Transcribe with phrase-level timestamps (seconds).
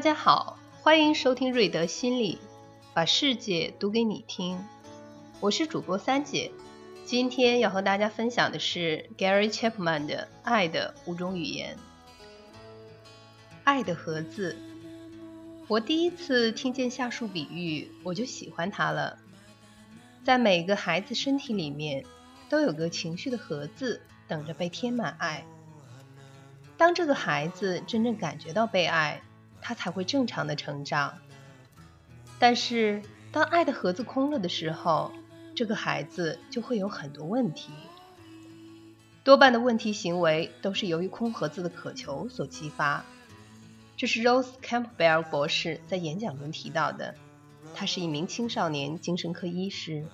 [0.00, 2.38] 大家好，欢迎收听瑞德心理，
[2.94, 4.58] 把世界读给你听。
[5.40, 6.52] 我是主播三姐，
[7.04, 11.76] 今天要和大家分享的是 Gary Chapman 的《爱的五种语言》。
[13.62, 14.56] 爱的盒子，
[15.68, 19.18] 我第一次听见下述比喻，我就喜欢它了。
[20.24, 22.06] 在每个孩子身体里面，
[22.48, 25.44] 都有个情绪的盒子，等着被填满爱。
[26.78, 29.20] 当这个孩子真正感觉到被爱，
[29.60, 31.18] 他才会正常的成长。
[32.38, 35.12] 但是，当爱的盒子空了的时候，
[35.54, 37.72] 这个孩子就会有很多问题。
[39.22, 43.04] 多半的问题行为都是由于空盒子的渴求所激发。
[43.96, 47.14] 这是 Rose Campbell 博士在演讲中提到的。
[47.74, 50.04] 他是一名青少年精神科医师。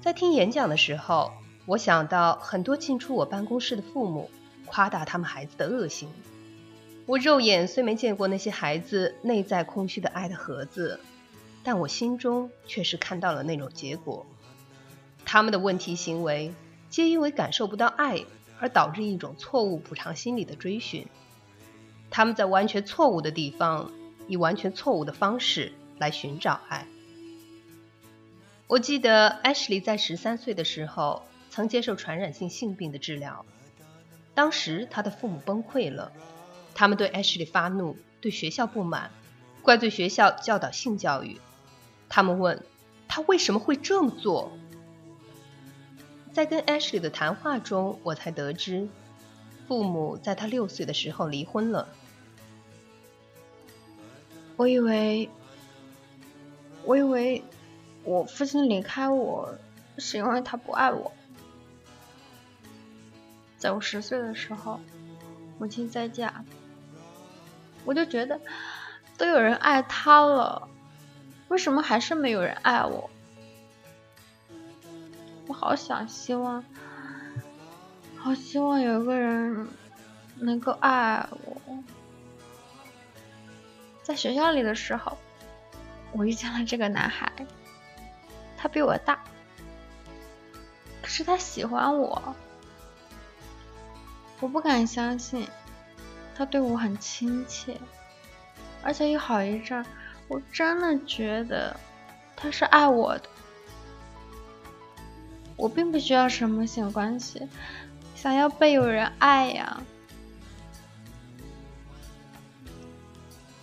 [0.00, 1.32] 在听演讲的时候。
[1.68, 4.30] 我想到很多进出我办公室的父母
[4.66, 6.08] 夸大他们孩子的恶行。
[7.06, 11.00] 我肉眼虽没见过那些孩子内在空虚的爱的盒子，
[11.62, 14.26] 但我心中却是看到了那种结果。
[15.24, 16.52] 他们的问题行为
[16.90, 18.24] 皆因为感受不到爱
[18.58, 21.06] 而导致一种错误补偿心理的追寻。
[22.10, 23.92] 他们在完全错误的地方
[24.26, 26.86] 以完全错误的方式来寻找爱。
[28.66, 31.22] 我记得 Ashley 在十三岁的时候。
[31.48, 33.46] 曾接受传染性性病的治疗，
[34.34, 36.12] 当时他的父母崩溃了，
[36.76, 39.10] 他们对 Ashley 发怒，对学校不满，
[39.62, 41.40] 怪罪学校教导性教育。
[42.10, 42.62] 他们问
[43.08, 44.52] 他为什么会这么做。
[46.34, 48.88] 在跟 Ashley 的谈话中，我才得知，
[49.66, 51.88] 父母在他六岁的时候离婚了。
[54.56, 55.30] 我以为，
[56.84, 57.42] 我以为
[58.04, 59.56] 我父亲离开我
[59.96, 61.10] 是因为他不爱我。
[63.56, 64.78] 在我十岁的时候，
[65.58, 66.44] 母亲再嫁，
[67.86, 68.38] 我就觉得
[69.16, 70.68] 都有人爱他了，
[71.48, 73.08] 为什么还是没有人爱我？
[75.46, 76.64] 我好想希望，
[78.18, 79.68] 好希望有个人
[80.34, 81.56] 能够爱我。
[84.02, 85.16] 在学校里的时候，
[86.12, 87.32] 我遇见了这个男孩，
[88.58, 89.20] 他比我大，
[91.00, 92.34] 可是他喜欢我。
[94.40, 95.48] 我不敢相信，
[96.36, 97.78] 他对我很亲切，
[98.82, 99.84] 而且有好一阵，
[100.28, 101.74] 我真的觉得
[102.36, 103.22] 他是爱我的。
[105.56, 107.48] 我并不需要什么性关系，
[108.14, 109.82] 想要被有人爱呀。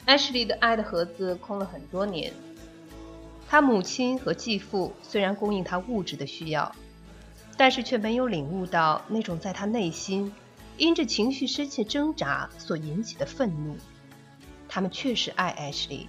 [0.08, 2.34] Ashley 的爱的盒子空了很多年，
[3.48, 6.76] 他母亲和继父虽然供应他物质的需要，
[7.56, 10.34] 但是却没有领悟到那种在他内心。
[10.78, 13.78] 因着情绪深切挣扎所引起的愤怒，
[14.68, 16.08] 他们确实爱 Ashley，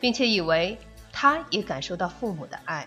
[0.00, 0.78] 并且以为
[1.12, 2.86] 他也感受到父母的爱。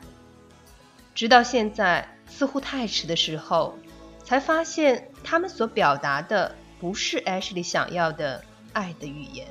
[1.13, 3.77] 直到现在，似乎太迟的时候，
[4.23, 9.47] 才发现他们所表达的不是 Ashley 想要的爱的语言。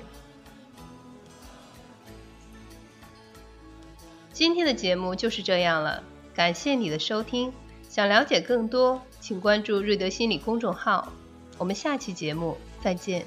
[4.33, 6.03] 今天的节目就是这样了，
[6.33, 7.53] 感谢你的收听。
[7.89, 11.13] 想了解更多，请关注瑞德心理公众号。
[11.59, 13.27] 我们下期节目再见。